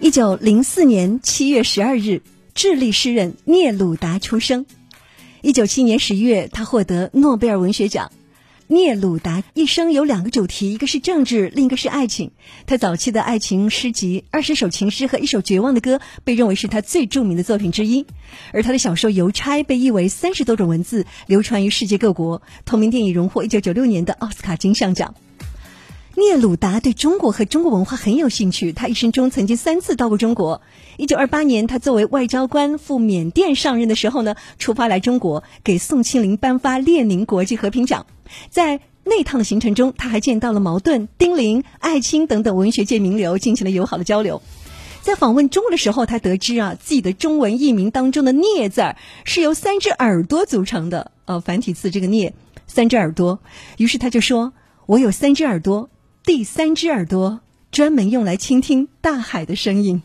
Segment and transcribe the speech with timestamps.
[0.00, 2.22] 一九零四年七月十二日，
[2.54, 4.64] 智利诗人聂鲁达出生。
[5.42, 8.10] 一九七年十月，他获得诺贝尔文学奖。
[8.68, 12.32] 聂鲁达一生有两个主题，一个是政治，另一个是爱情。
[12.66, 18.06] 他早期的爱情诗集《二十首情诗》和一首绝望的歌被认为是他最著名的作品之一。
[18.52, 22.42] 而他的小说《邮差》被译为三十多种文字，流传于世界各国。
[22.64, 25.14] 同名电影荣获一九九六年的奥斯卡金像奖。
[26.18, 30.62] 聂鲁达对中国和中国文化很有兴趣，他一生中曾经三次到过中国。
[30.96, 38.06] 一九二八年，他作为外交官赴缅甸上任的时候呢，出发来中国，给宋庆龄颁发列宁国际和平奖。
[38.48, 44.40] 在那趟行程中，他还见到了茅盾、丁玲、艾青等等文学界名流，进行了友好的交流。
[45.02, 52.32] 在访问中国的时候，他得知啊，自己的中文译名当中的“聂”字儿是由三只耳朵组成的，呃，繁体字这个“聂”，
[52.66, 53.38] 三只耳朵。
[53.76, 54.54] 于是他就说
[54.86, 55.90] ：“我有三只耳朵。”
[56.26, 57.38] 第三只耳朵
[57.70, 60.02] 专门用来倾听大海的声音。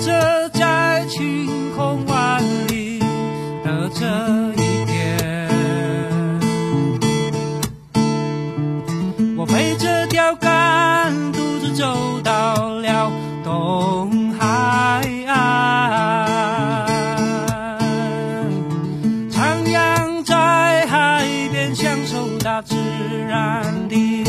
[0.00, 2.98] 这在晴空万里
[3.64, 4.06] 的这
[4.54, 5.18] 一天
[9.36, 13.10] 我背着钓竿独自走到了
[13.42, 14.46] 东海
[15.26, 16.26] 岸
[19.30, 22.76] 徜徉在海边享受大自
[23.28, 24.27] 然的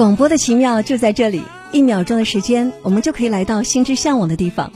[0.00, 4.72] 广播的奇妙就在这里，一秒钟的时间，我们就可以来到心之向往的地方。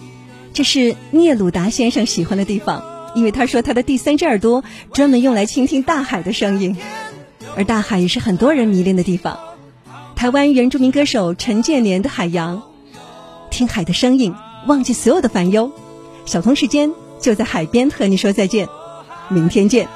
[0.53, 4.63] 这是聂鲁达先生喜欢的地方，因为他说他的第三只耳朵
[4.93, 6.77] 专门用来倾听大海的声音，
[7.57, 9.39] 而大海也是很多人迷恋的地方。
[10.15, 12.59] 台湾原住民歌手陈建年的《海洋》，
[13.49, 14.35] 听海的声音，
[14.67, 15.73] 忘记所有的烦忧。
[16.27, 18.69] 小童时间就在海边和你说再见，
[19.31, 19.89] 明天见。